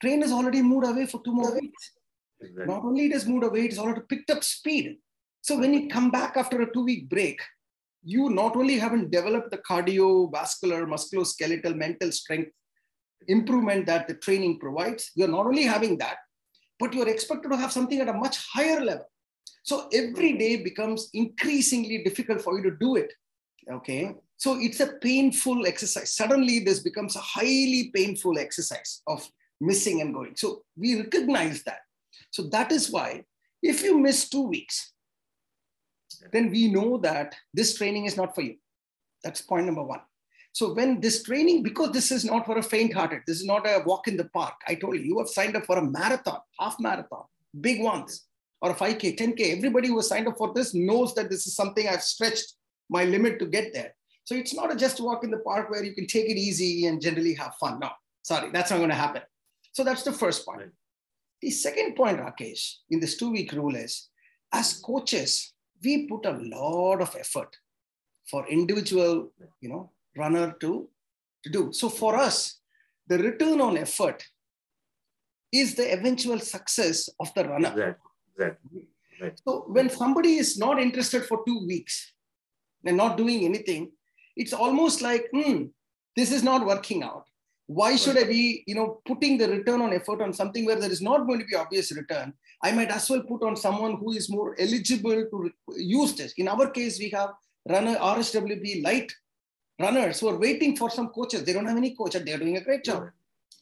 Train 0.00 0.22
has 0.22 0.32
already 0.32 0.62
moved 0.62 0.86
away 0.86 1.06
for 1.06 1.20
two 1.22 1.32
more 1.32 1.52
weeks. 1.52 1.92
Exactly. 2.40 2.72
Not 2.72 2.84
only 2.84 3.06
it 3.06 3.12
has 3.12 3.26
moved 3.26 3.44
away, 3.44 3.66
it's 3.66 3.78
already 3.78 4.02
picked 4.08 4.30
up 4.30 4.42
speed. 4.42 4.98
So 5.42 5.58
when 5.58 5.74
you 5.74 5.88
come 5.88 6.10
back 6.10 6.36
after 6.36 6.60
a 6.62 6.72
two-week 6.72 7.08
break, 7.08 7.40
you 8.02 8.30
not 8.30 8.56
only 8.56 8.78
haven't 8.78 9.10
developed 9.10 9.50
the 9.50 9.58
cardiovascular, 9.58 10.86
musculoskeletal, 10.86 11.76
mental 11.76 12.12
strength 12.12 12.50
improvement 13.26 13.86
that 13.86 14.08
the 14.08 14.14
training 14.14 14.58
provides, 14.58 15.10
you're 15.14 15.28
not 15.28 15.46
only 15.46 15.64
having 15.64 15.98
that, 15.98 16.16
but 16.78 16.94
you're 16.94 17.08
expected 17.08 17.50
to 17.50 17.56
have 17.56 17.72
something 17.72 18.00
at 18.00 18.08
a 18.08 18.12
much 18.12 18.38
higher 18.52 18.80
level. 18.80 19.06
So 19.64 19.88
every 19.92 20.38
day 20.38 20.62
becomes 20.62 21.10
increasingly 21.12 22.02
difficult 22.04 22.40
for 22.40 22.56
you 22.56 22.62
to 22.70 22.76
do 22.78 22.96
it. 22.96 23.12
Okay. 23.70 24.14
So 24.36 24.58
it's 24.60 24.80
a 24.80 24.94
painful 25.02 25.66
exercise. 25.66 26.14
Suddenly, 26.14 26.60
this 26.60 26.78
becomes 26.78 27.16
a 27.16 27.20
highly 27.20 27.90
painful 27.94 28.38
exercise 28.38 29.02
of 29.06 29.28
missing 29.60 30.00
and 30.00 30.14
going. 30.14 30.36
So 30.36 30.62
we 30.76 30.96
recognize 31.00 31.64
that. 31.64 31.80
So 32.30 32.44
that 32.44 32.70
is 32.72 32.90
why 32.90 33.24
if 33.62 33.82
you 33.82 33.98
miss 33.98 34.28
two 34.28 34.46
weeks, 34.46 34.92
then 36.32 36.50
we 36.50 36.68
know 36.68 36.98
that 36.98 37.34
this 37.54 37.76
training 37.76 38.06
is 38.06 38.16
not 38.16 38.34
for 38.34 38.42
you. 38.42 38.56
That's 39.24 39.40
point 39.40 39.66
number 39.66 39.82
one. 39.82 40.00
So 40.52 40.74
when 40.74 41.00
this 41.00 41.22
training, 41.22 41.62
because 41.62 41.92
this 41.92 42.10
is 42.10 42.24
not 42.24 42.46
for 42.46 42.58
a 42.58 42.62
faint-hearted, 42.62 43.22
this 43.26 43.40
is 43.40 43.46
not 43.46 43.66
a 43.66 43.82
walk 43.84 44.08
in 44.08 44.16
the 44.16 44.24
park. 44.24 44.54
I 44.66 44.74
told 44.74 44.96
you, 44.96 45.02
you 45.02 45.18
have 45.18 45.28
signed 45.28 45.56
up 45.56 45.66
for 45.66 45.78
a 45.78 45.84
marathon, 45.84 46.40
half 46.58 46.80
marathon, 46.80 47.24
big 47.60 47.80
ones, 47.80 48.26
or 48.60 48.70
a 48.70 48.74
5K, 48.74 49.16
10K. 49.16 49.56
Everybody 49.56 49.88
who 49.88 49.96
has 49.96 50.08
signed 50.08 50.26
up 50.26 50.36
for 50.36 50.52
this 50.54 50.74
knows 50.74 51.14
that 51.14 51.30
this 51.30 51.46
is 51.46 51.54
something 51.54 51.86
I've 51.86 52.02
stretched 52.02 52.54
my 52.90 53.04
limit 53.04 53.38
to 53.38 53.46
get 53.46 53.72
there. 53.72 53.94
So 54.24 54.34
it's 54.34 54.54
not 54.54 54.72
a 54.72 54.76
just 54.76 55.00
walk 55.00 55.24
in 55.24 55.30
the 55.30 55.38
park 55.38 55.70
where 55.70 55.84
you 55.84 55.94
can 55.94 56.06
take 56.06 56.28
it 56.28 56.36
easy 56.36 56.86
and 56.86 57.00
generally 57.00 57.34
have 57.34 57.54
fun. 57.60 57.78
No, 57.78 57.90
sorry, 58.22 58.50
that's 58.50 58.70
not 58.70 58.78
going 58.78 58.90
to 58.90 58.96
happen. 58.96 59.22
So 59.72 59.84
that's 59.84 60.02
the 60.02 60.12
first 60.12 60.44
point. 60.44 60.70
The 61.40 61.50
second 61.50 61.94
point, 61.94 62.18
Rakesh, 62.18 62.74
in 62.90 62.98
this 62.98 63.16
two-week 63.16 63.52
rule 63.52 63.76
is, 63.76 64.08
as 64.52 64.80
coaches, 64.80 65.54
we 65.82 66.06
put 66.06 66.26
a 66.26 66.38
lot 66.42 67.00
of 67.00 67.14
effort 67.18 67.56
for 68.30 68.46
individual, 68.48 69.32
you 69.60 69.68
know, 69.68 69.90
runner 70.16 70.54
to, 70.60 70.88
to 71.44 71.50
do. 71.50 71.72
So 71.72 71.88
for 71.88 72.16
us, 72.16 72.60
the 73.06 73.18
return 73.18 73.60
on 73.60 73.78
effort 73.78 74.22
is 75.52 75.74
the 75.74 75.92
eventual 75.92 76.38
success 76.40 77.08
of 77.20 77.32
the 77.34 77.44
runner. 77.44 77.68
Exactly. 77.68 78.10
exactly. 78.36 78.88
Right. 79.20 79.40
So 79.46 79.64
when 79.68 79.90
somebody 79.90 80.34
is 80.36 80.58
not 80.58 80.80
interested 80.80 81.24
for 81.24 81.42
two 81.46 81.66
weeks 81.66 82.12
and 82.84 82.96
not 82.96 83.16
doing 83.16 83.44
anything, 83.44 83.92
it's 84.36 84.52
almost 84.52 85.02
like, 85.02 85.26
hmm, 85.32 85.64
this 86.14 86.30
is 86.30 86.42
not 86.42 86.66
working 86.66 87.02
out. 87.02 87.24
Why 87.66 87.96
should 87.96 88.16
I 88.16 88.24
be, 88.24 88.62
you 88.66 88.74
know, 88.74 89.00
putting 89.04 89.36
the 89.36 89.48
return 89.48 89.82
on 89.82 89.92
effort 89.92 90.22
on 90.22 90.32
something 90.32 90.64
where 90.64 90.76
there 90.80 90.90
is 90.90 91.02
not 91.02 91.26
going 91.26 91.40
to 91.40 91.44
be 91.44 91.54
obvious 91.54 91.94
return? 91.94 92.32
I 92.62 92.72
might 92.72 92.90
as 92.90 93.08
well 93.08 93.22
put 93.22 93.42
on 93.42 93.56
someone 93.56 93.96
who 93.96 94.12
is 94.12 94.28
more 94.28 94.56
eligible 94.58 95.24
to 95.30 95.50
use 95.76 96.14
this. 96.14 96.32
In 96.36 96.48
our 96.48 96.70
case, 96.70 96.98
we 96.98 97.08
have 97.10 97.30
runner 97.68 97.96
RHWB 97.96 98.82
light 98.82 99.12
runners 99.80 100.20
who 100.20 100.28
are 100.28 100.38
waiting 100.38 100.76
for 100.76 100.90
some 100.90 101.08
coaches. 101.08 101.44
They 101.44 101.52
don't 101.52 101.66
have 101.66 101.76
any 101.76 101.94
coach 101.94 102.14
and 102.14 102.26
they're 102.26 102.38
doing 102.38 102.56
a 102.56 102.64
great 102.64 102.84
job. 102.84 103.10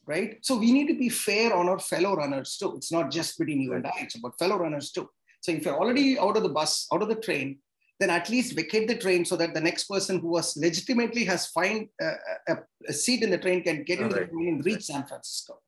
Right. 0.05 0.37
So 0.41 0.57
we 0.57 0.71
need 0.71 0.87
to 0.87 0.97
be 0.97 1.09
fair 1.09 1.53
on 1.53 1.67
our 1.67 1.79
fellow 1.79 2.15
runners 2.15 2.57
too. 2.57 2.75
It's 2.77 2.91
not 2.91 3.11
just 3.11 3.37
between 3.37 3.61
you 3.61 3.73
and 3.73 3.85
I, 3.85 3.91
it's 3.97 4.15
about 4.15 4.39
fellow 4.39 4.57
runners 4.57 4.91
too. 4.91 5.09
So 5.41 5.51
if 5.51 5.65
you're 5.65 5.77
already 5.77 6.17
out 6.17 6.37
of 6.37 6.43
the 6.43 6.49
bus, 6.49 6.87
out 6.93 7.01
of 7.01 7.09
the 7.09 7.15
train, 7.15 7.59
then 7.99 8.09
at 8.09 8.29
least 8.29 8.55
vacate 8.55 8.87
the 8.87 8.95
train 8.95 9.25
so 9.25 9.35
that 9.35 9.53
the 9.53 9.61
next 9.61 9.85
person 9.85 10.19
who 10.19 10.29
was 10.29 10.55
legitimately 10.55 11.25
has 11.25 11.47
find 11.47 11.89
uh, 12.01 12.13
a, 12.47 12.57
a, 12.87 12.93
seat 12.93 13.23
in 13.23 13.31
the 13.31 13.37
train 13.37 13.63
can 13.63 13.83
get 13.83 13.99
into 13.99 14.15
right. 14.15 14.29
the 14.29 14.33
train 14.33 14.47
and 14.49 14.65
reach 14.65 14.83
San 14.83 15.05
Francisco, 15.05 15.59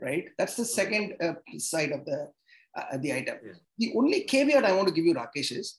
right? 0.00 0.28
That's 0.38 0.56
the 0.56 0.64
second 0.64 1.16
uh, 1.20 1.34
side 1.58 1.90
of 1.90 2.04
the 2.04 2.30
uh, 2.76 2.96
the 2.98 3.12
item. 3.12 3.36
Yeah. 3.44 3.52
The 3.78 3.92
only 3.96 4.22
caveat 4.22 4.64
I 4.64 4.72
want 4.72 4.88
to 4.88 4.94
give 4.94 5.04
you, 5.04 5.14
Rakesh, 5.14 5.56
is 5.56 5.78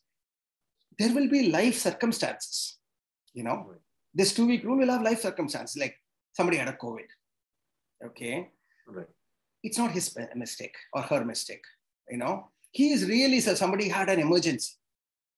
there 0.97 1.13
will 1.13 1.29
be 1.29 1.49
life 1.49 1.77
circumstances. 1.77 2.77
You 3.33 3.43
know, 3.43 3.65
right. 3.67 3.79
this 4.13 4.33
two 4.33 4.47
week 4.47 4.63
rule 4.63 4.77
will 4.77 4.91
have 4.91 5.01
life 5.01 5.21
circumstances 5.21 5.75
like 5.77 5.95
somebody 6.33 6.57
had 6.57 6.67
a 6.67 6.73
COVID. 6.73 7.07
Okay. 8.05 8.49
Right. 8.87 9.07
It's 9.63 9.77
not 9.77 9.91
his 9.91 10.15
mistake 10.35 10.75
or 10.93 11.01
her 11.01 11.23
mistake. 11.23 11.63
You 12.09 12.17
know, 12.17 12.49
he 12.71 12.91
is 12.91 13.05
really 13.05 13.39
so 13.39 13.55
somebody 13.55 13.87
had 13.87 14.09
an 14.09 14.19
emergency 14.19 14.73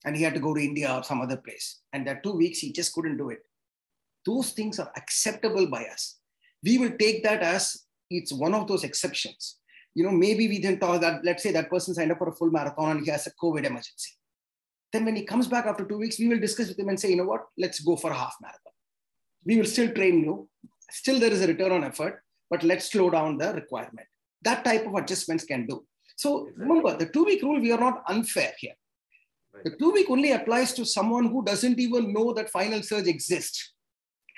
and 0.04 0.16
he 0.16 0.22
had 0.22 0.34
to 0.34 0.40
go 0.40 0.54
to 0.54 0.60
India 0.60 0.92
or 0.92 1.02
some 1.04 1.20
other 1.20 1.36
place. 1.36 1.80
And 1.92 2.06
that 2.06 2.22
two 2.22 2.32
weeks 2.32 2.58
he 2.58 2.72
just 2.72 2.92
couldn't 2.92 3.16
do 3.16 3.30
it. 3.30 3.40
Those 4.24 4.50
things 4.50 4.78
are 4.78 4.90
acceptable 4.96 5.68
by 5.68 5.84
us. 5.84 6.18
We 6.64 6.78
will 6.78 6.92
take 6.98 7.22
that 7.22 7.42
as 7.42 7.84
it's 8.10 8.32
one 8.32 8.54
of 8.54 8.66
those 8.66 8.84
exceptions. 8.84 9.58
You 9.96 10.04
know, 10.04 10.10
maybe 10.10 10.46
we 10.46 10.58
didn't 10.58 10.80
talk 10.80 11.00
that, 11.00 11.24
let's 11.24 11.42
say 11.42 11.52
that 11.52 11.70
person 11.70 11.94
signed 11.94 12.12
up 12.12 12.18
for 12.18 12.28
a 12.28 12.32
full 12.32 12.50
marathon 12.50 12.98
and 12.98 13.04
he 13.04 13.10
has 13.10 13.26
a 13.26 13.30
COVID 13.42 13.64
emergency. 13.64 14.10
Then 14.92 15.06
when 15.06 15.16
he 15.16 15.24
comes 15.24 15.48
back 15.48 15.64
after 15.64 15.86
two 15.86 15.96
weeks, 15.96 16.18
we 16.18 16.28
will 16.28 16.38
discuss 16.38 16.68
with 16.68 16.78
him 16.78 16.90
and 16.90 17.00
say, 17.00 17.08
you 17.08 17.16
know 17.16 17.24
what, 17.24 17.46
let's 17.56 17.80
go 17.80 17.96
for 17.96 18.10
a 18.10 18.14
half 18.14 18.36
marathon. 18.42 18.74
We 19.46 19.56
will 19.56 19.64
still 19.64 19.90
train 19.94 20.22
you. 20.22 20.50
Still, 20.90 21.18
there 21.18 21.32
is 21.32 21.40
a 21.40 21.46
return 21.46 21.72
on 21.72 21.82
effort, 21.82 22.22
but 22.50 22.62
let's 22.62 22.92
slow 22.92 23.08
down 23.08 23.38
the 23.38 23.54
requirement. 23.54 24.06
That 24.42 24.66
type 24.66 24.86
of 24.86 24.94
adjustments 24.96 25.44
can 25.44 25.66
do. 25.66 25.86
So 26.16 26.48
exactly. 26.48 26.66
remember, 26.66 26.96
the 26.98 27.06
two 27.06 27.24
week 27.24 27.42
rule, 27.42 27.58
we 27.58 27.72
are 27.72 27.80
not 27.80 28.02
unfair 28.06 28.52
here. 28.58 28.74
Right. 29.54 29.64
The 29.64 29.76
two 29.78 29.92
week 29.92 30.10
only 30.10 30.32
applies 30.32 30.74
to 30.74 30.84
someone 30.84 31.28
who 31.28 31.42
doesn't 31.42 31.78
even 31.78 32.12
know 32.12 32.34
that 32.34 32.50
final 32.50 32.82
surge 32.82 33.06
exists, 33.06 33.72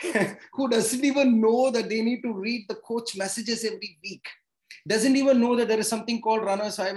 who 0.52 0.68
doesn't 0.68 1.04
even 1.04 1.40
know 1.40 1.72
that 1.72 1.88
they 1.88 2.00
need 2.00 2.22
to 2.22 2.32
read 2.32 2.66
the 2.68 2.76
coach 2.76 3.16
messages 3.16 3.64
every 3.64 3.98
week, 4.04 4.24
doesn't 4.88 5.16
even 5.16 5.40
know 5.40 5.54
that 5.54 5.68
there 5.68 5.78
is 5.78 5.88
something 5.88 6.20
called 6.20 6.42
runnershigh 6.42 6.96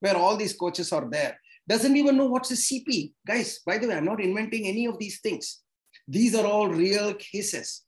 where 0.00 0.16
all 0.16 0.36
these 0.36 0.52
coaches 0.52 0.92
are 0.92 1.08
there, 1.08 1.38
doesn't 1.68 1.96
even 1.96 2.16
know 2.16 2.26
what's 2.26 2.50
a 2.50 2.54
CP. 2.54 3.12
Guys, 3.26 3.60
by 3.64 3.78
the 3.78 3.88
way, 3.88 3.96
I'm 3.96 4.04
not 4.04 4.20
inventing 4.20 4.66
any 4.66 4.86
of 4.86 4.98
these 4.98 5.20
things. 5.20 5.60
These 6.06 6.34
are 6.34 6.46
all 6.46 6.68
real 6.68 7.14
cases 7.14 7.84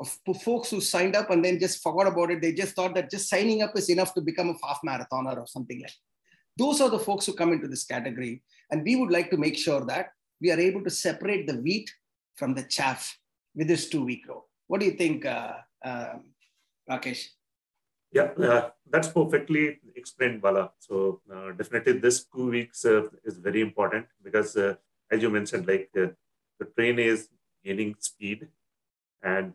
of 0.00 0.16
folks 0.42 0.70
who 0.70 0.80
signed 0.80 1.16
up 1.16 1.30
and 1.30 1.44
then 1.44 1.58
just 1.58 1.82
forgot 1.82 2.06
about 2.06 2.30
it. 2.30 2.42
They 2.42 2.52
just 2.52 2.74
thought 2.74 2.94
that 2.94 3.10
just 3.10 3.28
signing 3.28 3.62
up 3.62 3.76
is 3.76 3.88
enough 3.88 4.14
to 4.14 4.20
become 4.20 4.50
a 4.50 4.66
half 4.66 4.80
marathoner 4.86 5.38
or 5.38 5.46
something 5.46 5.80
like 5.80 5.88
that. 5.88 5.96
Those 6.56 6.80
are 6.80 6.90
the 6.90 6.98
folks 6.98 7.26
who 7.26 7.32
come 7.32 7.52
into 7.52 7.68
this 7.68 7.84
category. 7.84 8.42
And 8.70 8.84
we 8.84 8.96
would 8.96 9.10
like 9.10 9.30
to 9.30 9.36
make 9.36 9.56
sure 9.56 9.84
that 9.86 10.10
we 10.40 10.50
are 10.50 10.60
able 10.60 10.84
to 10.84 10.90
separate 10.90 11.46
the 11.46 11.56
wheat 11.56 11.90
from 12.36 12.54
the 12.54 12.62
chaff 12.62 13.18
with 13.54 13.68
this 13.68 13.88
two 13.88 14.04
week 14.04 14.28
row. 14.28 14.44
What 14.66 14.80
do 14.80 14.86
you 14.86 14.92
think, 14.92 15.24
uh, 15.26 15.54
uh, 15.84 16.14
Rakesh? 16.90 17.28
Yeah, 18.14 18.30
uh, 18.38 18.70
that's 18.90 19.08
perfectly 19.08 19.80
explained, 19.96 20.40
Bala. 20.40 20.70
So 20.78 21.20
uh, 21.34 21.50
definitely 21.52 21.94
this 21.94 22.24
two 22.24 22.48
weeks 22.50 22.84
uh, 22.84 23.08
is 23.24 23.38
very 23.38 23.60
important 23.60 24.06
because 24.22 24.56
uh, 24.56 24.74
as 25.10 25.20
you 25.20 25.30
mentioned, 25.30 25.66
like 25.66 25.90
uh, 25.96 26.08
the 26.60 26.66
train 26.76 27.00
is 27.00 27.28
gaining 27.64 27.96
speed 27.98 28.46
and 29.22 29.52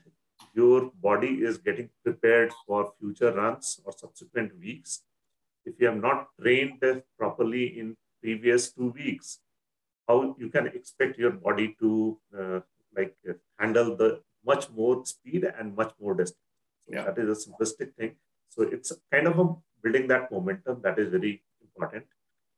your 0.54 0.92
body 1.02 1.34
is 1.50 1.58
getting 1.58 1.90
prepared 2.04 2.52
for 2.68 2.92
future 3.00 3.32
runs 3.32 3.80
or 3.86 3.94
subsequent 3.94 4.52
weeks. 4.60 5.04
If 5.66 5.76
you 5.80 5.88
have 5.88 6.02
not 6.02 6.28
trained 6.42 6.84
properly 7.18 7.80
in 7.80 7.96
previous 8.22 8.72
two 8.74 8.90
weeks, 8.90 9.40
how 10.08 10.36
you 10.38 10.50
can 10.50 10.68
expect 10.68 11.18
your 11.18 11.32
body 11.32 11.78
to 11.80 12.20
uh, 12.38 12.60
like 12.96 13.16
handle 13.58 13.96
the 13.96 14.22
much 14.46 14.70
more 14.72 15.06
speed 15.06 15.46
and 15.58 15.76
much 15.78 15.94
more 16.02 16.14
distance. 16.16 16.44
So 16.88 16.96
yeah. 16.96 17.04
That 17.06 17.18
is 17.20 17.30
a 17.46 17.50
simplistic 17.50 17.94
thing. 17.96 18.16
So 18.50 18.64
it's 18.64 18.92
kind 19.12 19.28
of 19.28 19.40
a 19.40 19.56
building 19.84 20.08
that 20.08 20.32
momentum 20.32 20.82
that 20.84 21.00
is 21.00 21.10
very 21.10 21.42
important. 21.62 22.06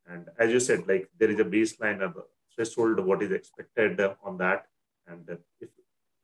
And 0.08 0.26
as 0.38 0.50
you 0.50 0.60
said, 0.60 0.86
like 0.88 1.08
there 1.18 1.30
is 1.30 1.38
a 1.38 1.44
baseline 1.44 2.02
of 2.02 2.16
a 2.16 2.22
threshold 2.54 2.98
of 2.98 3.04
what 3.04 3.22
is 3.22 3.30
expected 3.30 4.00
on 4.24 4.38
that. 4.38 4.66
And 5.06 5.28
if 5.60 5.68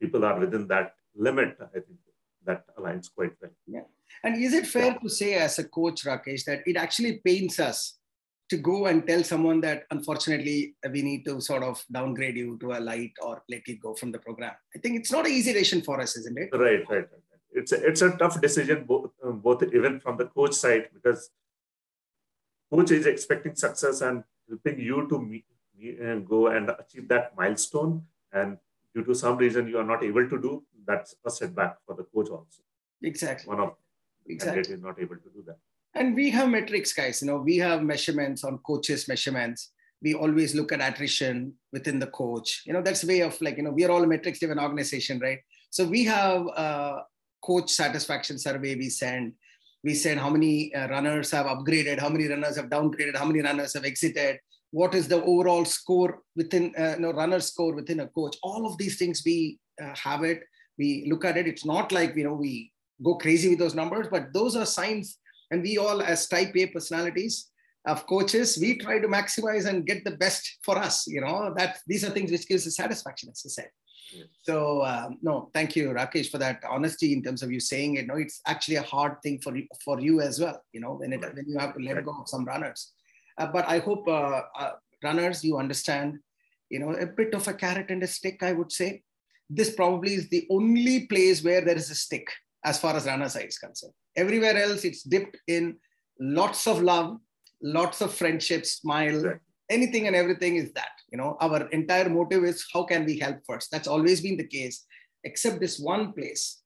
people 0.00 0.24
are 0.24 0.38
within 0.38 0.66
that 0.68 0.94
limit, 1.14 1.56
I 1.60 1.80
think 1.80 1.98
that 2.44 2.64
aligns 2.76 3.12
quite 3.14 3.32
well. 3.40 3.50
Yeah. 3.66 3.82
And 4.24 4.42
is 4.42 4.54
it 4.54 4.66
fair 4.66 4.86
yeah. 4.86 4.98
to 4.98 5.08
say, 5.08 5.34
as 5.34 5.58
a 5.58 5.64
coach, 5.64 6.04
Rakesh, 6.04 6.44
that 6.44 6.62
it 6.66 6.76
actually 6.76 7.20
pains 7.24 7.60
us 7.60 7.98
to 8.50 8.56
go 8.56 8.86
and 8.86 9.06
tell 9.06 9.22
someone 9.22 9.60
that 9.60 9.82
unfortunately 9.90 10.74
we 10.90 11.02
need 11.02 11.24
to 11.26 11.40
sort 11.40 11.62
of 11.62 11.84
downgrade 11.92 12.36
you 12.36 12.56
to 12.60 12.72
a 12.72 12.80
light 12.80 13.12
or 13.20 13.42
let 13.50 13.68
you 13.68 13.78
go 13.78 13.94
from 13.94 14.10
the 14.10 14.18
program? 14.18 14.52
I 14.74 14.78
think 14.78 14.98
it's 14.98 15.12
not 15.12 15.26
an 15.26 15.32
easy 15.32 15.52
decision 15.52 15.82
for 15.82 16.00
us, 16.00 16.16
isn't 16.16 16.38
it? 16.38 16.48
Right, 16.52 16.82
right, 16.88 17.06
right. 17.12 17.27
It's 17.52 17.72
a, 17.72 17.86
it's 17.86 18.02
a 18.02 18.10
tough 18.16 18.40
decision, 18.40 18.84
both, 18.84 19.10
um, 19.24 19.40
both 19.40 19.62
even 19.62 20.00
from 20.00 20.16
the 20.16 20.26
coach 20.26 20.54
side, 20.54 20.88
because 20.92 21.30
coach 22.70 22.90
is 22.90 23.06
expecting 23.06 23.54
success 23.54 24.00
and 24.02 24.24
helping 24.48 24.78
you 24.78 25.08
to 25.08 25.18
meet, 25.18 25.44
and 26.00 26.28
go 26.28 26.48
and 26.48 26.70
achieve 26.70 27.08
that 27.08 27.36
milestone. 27.36 28.02
And 28.32 28.58
due 28.94 29.04
to 29.04 29.14
some 29.14 29.36
reason 29.38 29.68
you 29.68 29.78
are 29.78 29.84
not 29.84 30.02
able 30.02 30.28
to 30.28 30.40
do, 30.40 30.64
that's 30.86 31.14
a 31.24 31.30
setback 31.30 31.76
for 31.86 31.94
the 31.94 32.04
coach 32.04 32.28
also. 32.28 32.62
Exactly. 33.02 33.48
One 33.48 33.60
of 33.60 33.74
exactly. 34.26 34.74
is 34.74 34.82
not 34.82 34.98
able 35.00 35.16
to 35.16 35.30
do 35.34 35.42
that. 35.46 35.58
And 35.94 36.14
we 36.14 36.30
have 36.30 36.48
metrics, 36.48 36.92
guys. 36.92 37.22
You 37.22 37.28
know, 37.28 37.38
we 37.38 37.56
have 37.58 37.82
measurements 37.82 38.44
on 38.44 38.58
coaches' 38.58 39.08
measurements. 39.08 39.72
We 40.02 40.14
always 40.14 40.54
look 40.54 40.72
at 40.72 40.80
attrition 40.80 41.54
within 41.72 41.98
the 41.98 42.08
coach. 42.08 42.62
You 42.66 42.72
know, 42.72 42.82
that's 42.82 43.04
way 43.04 43.20
of 43.20 43.40
like, 43.40 43.56
you 43.56 43.62
know, 43.62 43.70
we 43.70 43.84
are 43.84 43.90
all 43.90 44.02
a 44.02 44.06
metrics-driven 44.06 44.58
organization, 44.58 45.18
right? 45.18 45.38
So 45.70 45.84
we 45.84 46.04
have 46.04 46.46
a 46.46 47.04
coach 47.50 47.70
satisfaction 47.70 48.38
survey 48.38 48.74
we 48.76 48.90
send. 48.90 49.32
We 49.84 49.94
send 49.94 50.18
how 50.20 50.30
many 50.30 50.74
uh, 50.74 50.88
runners 50.88 51.30
have 51.30 51.46
upgraded, 51.46 52.00
how 52.00 52.08
many 52.08 52.26
runners 52.28 52.56
have 52.56 52.68
downgraded, 52.76 53.16
how 53.16 53.26
many 53.30 53.42
runners 53.42 53.74
have 53.74 53.84
exited, 53.84 54.38
what 54.72 54.92
is 54.94 55.06
the 55.06 55.22
overall 55.22 55.64
score 55.64 56.22
within, 56.34 56.74
uh, 56.76 56.94
you 56.96 57.02
know, 57.02 57.12
runner 57.12 57.40
score 57.40 57.74
within 57.74 58.00
a 58.00 58.08
coach. 58.08 58.36
All 58.42 58.66
of 58.66 58.76
these 58.76 58.98
things 58.98 59.22
we 59.24 59.58
uh, 59.82 59.94
have 59.94 60.24
it 60.24 60.42
we 60.78 61.06
look 61.10 61.24
at 61.24 61.36
it 61.36 61.46
it's 61.46 61.64
not 61.64 61.92
like 61.92 62.14
you 62.16 62.24
know 62.24 62.34
we 62.34 62.72
go 63.04 63.16
crazy 63.16 63.50
with 63.50 63.58
those 63.58 63.74
numbers 63.74 64.06
but 64.10 64.32
those 64.32 64.56
are 64.56 64.64
signs 64.64 65.18
and 65.50 65.62
we 65.62 65.76
all 65.76 66.00
as 66.00 66.28
type 66.28 66.56
a 66.56 66.66
personalities 66.66 67.50
of 67.86 68.06
coaches 68.06 68.58
we 68.60 68.76
try 68.78 68.98
to 68.98 69.08
maximize 69.08 69.66
and 69.66 69.86
get 69.86 70.04
the 70.04 70.16
best 70.16 70.58
for 70.62 70.78
us 70.78 71.06
you 71.06 71.20
know 71.20 71.52
that 71.56 71.78
these 71.86 72.04
are 72.04 72.10
things 72.10 72.30
which 72.30 72.48
gives 72.48 72.66
us 72.66 72.76
satisfaction 72.76 73.28
as 73.30 73.42
i 73.44 73.48
said. 73.48 73.70
So 74.42 74.84
um, 74.84 75.18
no 75.22 75.50
thank 75.54 75.76
you 75.76 75.90
rakesh 75.90 76.30
for 76.30 76.38
that 76.38 76.62
honesty 76.68 77.12
in 77.12 77.22
terms 77.22 77.42
of 77.42 77.50
you 77.50 77.60
saying 77.60 77.96
it. 77.96 78.06
No 78.06 78.16
it's 78.16 78.40
actually 78.46 78.76
a 78.76 78.82
hard 78.82 79.20
thing 79.22 79.40
for 79.40 79.56
you 79.56 79.66
for 79.84 80.00
you 80.00 80.20
as 80.20 80.40
well 80.40 80.62
you 80.72 80.80
know 80.80 80.94
when 80.94 81.12
it 81.12 81.20
when 81.20 81.46
you 81.46 81.58
have 81.58 81.74
to 81.74 81.82
let 81.82 82.04
go 82.04 82.14
of 82.20 82.28
some 82.28 82.44
runners. 82.44 82.92
Uh, 83.38 83.46
but 83.46 83.68
i 83.68 83.78
hope 83.78 84.06
uh, 84.08 84.42
uh, 84.58 84.72
runners 85.04 85.44
you 85.44 85.58
understand 85.58 86.18
you 86.70 86.78
know 86.80 86.92
a 86.92 87.06
bit 87.06 87.34
of 87.34 87.46
a 87.48 87.54
carrot 87.54 87.90
and 87.90 88.02
a 88.02 88.06
stick 88.06 88.42
i 88.42 88.52
would 88.52 88.72
say. 88.72 89.02
This 89.50 89.74
probably 89.74 90.12
is 90.12 90.28
the 90.28 90.46
only 90.50 91.06
place 91.06 91.42
where 91.42 91.62
there 91.62 91.76
is 91.76 91.90
a 91.90 91.94
stick 91.94 92.28
as 92.64 92.78
far 92.78 92.94
as 92.94 93.06
runner 93.06 93.28
side 93.28 93.46
is 93.48 93.58
concerned. 93.58 93.94
Everywhere 94.14 94.56
else, 94.56 94.84
it's 94.84 95.02
dipped 95.02 95.38
in 95.46 95.76
lots 96.20 96.66
of 96.66 96.82
love, 96.82 97.18
lots 97.62 98.00
of 98.00 98.12
friendship, 98.12 98.66
smile, 98.66 99.38
anything 99.70 100.06
and 100.06 100.16
everything 100.16 100.56
is 100.56 100.72
that. 100.72 100.90
You 101.10 101.18
know, 101.18 101.36
our 101.40 101.68
entire 101.68 102.08
motive 102.08 102.44
is 102.44 102.66
how 102.72 102.84
can 102.84 103.04
we 103.04 103.18
help 103.18 103.38
first? 103.46 103.70
That's 103.70 103.88
always 103.88 104.20
been 104.20 104.36
the 104.36 104.46
case, 104.46 104.84
except 105.24 105.60
this 105.60 105.78
one 105.78 106.12
place 106.12 106.62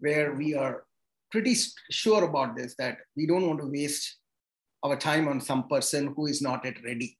where 0.00 0.34
we 0.34 0.54
are 0.54 0.84
pretty 1.30 1.56
sure 1.90 2.24
about 2.24 2.56
this 2.56 2.74
that 2.78 2.98
we 3.16 3.26
don't 3.26 3.46
want 3.46 3.60
to 3.60 3.66
waste 3.66 4.18
our 4.82 4.96
time 4.96 5.28
on 5.28 5.40
some 5.40 5.68
person 5.68 6.12
who 6.16 6.26
is 6.26 6.42
not 6.42 6.64
yet 6.64 6.82
ready 6.84 7.16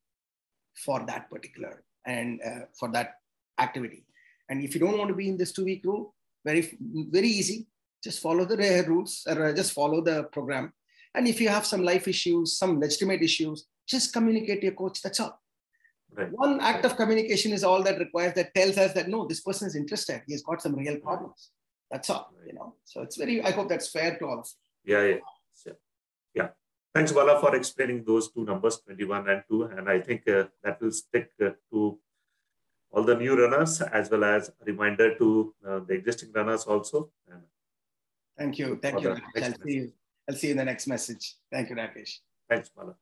for 0.85 1.05
that 1.07 1.31
particular 1.31 1.83
and 2.07 2.41
uh, 2.45 2.67
for 2.79 2.91
that 2.91 3.15
activity 3.59 4.05
and 4.49 4.63
if 4.63 4.75
you 4.75 4.81
don't 4.81 4.99
want 4.99 5.09
to 5.09 5.15
be 5.15 5.29
in 5.29 5.37
this 5.37 5.53
two 5.53 5.65
week 5.65 5.83
rule, 5.85 6.15
very, 6.45 6.77
very 6.81 7.29
easy. 7.29 7.67
Just 8.03 8.21
follow 8.21 8.45
the 8.45 8.85
rules 8.89 9.23
or 9.27 9.47
uh, 9.47 9.53
just 9.53 9.73
follow 9.73 10.03
the 10.03 10.25
program. 10.25 10.73
And 11.15 11.27
if 11.27 11.41
you 11.41 11.49
have 11.49 11.65
some 11.65 11.83
life 11.83 12.09
issues, 12.09 12.59
some 12.59 12.81
legitimate 12.81 13.23
issues, 13.23 13.67
just 13.87 14.13
communicate 14.13 14.61
to 14.61 14.67
your 14.67 14.75
coach. 14.75 15.03
That's 15.03 15.21
all. 15.21 15.41
Right. 16.15 16.31
One 16.31 16.61
act 16.61 16.85
of 16.85 16.97
communication 16.97 17.53
is 17.53 17.65
all 17.65 17.83
that 17.83 17.99
requires 17.99 18.35
that 18.35 18.55
tells 18.55 18.79
us 18.79 18.93
that 18.93 19.09
no, 19.09 19.27
this 19.27 19.41
person 19.41 19.67
is 19.67 19.75
interested. 19.75 20.23
He's 20.27 20.43
got 20.43 20.63
some 20.63 20.75
real 20.75 20.99
problems. 20.99 21.51
That's 21.91 22.09
all. 22.11 22.33
Right. 22.39 22.49
You 22.49 22.55
know. 22.55 22.75
So 22.85 23.03
it's 23.03 23.17
very. 23.17 23.43
I 23.43 23.51
hope 23.51 23.69
that's 23.69 23.91
fair 23.91 24.17
to 24.19 24.27
all 24.27 24.41
of 24.41 24.49
you. 24.85 24.97
Yeah, 24.97 25.05
yeah, 25.07 25.17
yeah. 25.67 25.73
yeah. 26.35 26.49
Thanks, 26.95 27.11
Bala, 27.11 27.41
for 27.41 27.57
explaining 27.57 28.05
those 28.05 28.31
two 28.31 28.45
numbers, 28.45 28.79
21 28.81 29.29
and 29.29 29.43
2. 29.51 29.63
And 29.65 29.89
I 29.89 30.01
think 30.01 30.29
uh, 30.29 30.45
that 30.63 30.81
will 30.81 30.93
stick 30.93 31.31
uh, 31.45 31.51
to 31.73 31.99
all 32.93 33.03
the 33.03 33.17
new 33.17 33.35
runners 33.37 33.81
as 33.81 34.11
well 34.11 34.25
as 34.25 34.49
a 34.49 34.65
reminder 34.65 35.19
to 35.19 35.55
uh, 35.67 35.81
the 35.81 35.95
existing 35.95 36.31
runners 36.33 36.65
also. 36.65 37.11
Thank 38.39 38.59
you. 38.59 38.79
Thank 38.81 39.03
you. 39.03 39.17
I'll 39.37 39.55
see 39.65 39.75
you. 39.75 39.93
I'll 40.29 40.37
see 40.37 40.49
you 40.49 40.53
in 40.53 40.59
the 40.59 40.65
next 40.65 40.87
message. 40.87 41.37
Thank 41.53 41.71
you, 41.71 41.77
Rakesh. 41.77 42.19
Thanks, 42.49 42.69
Bala. 42.69 42.95